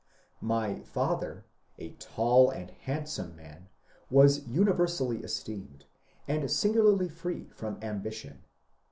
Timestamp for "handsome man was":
2.71-4.39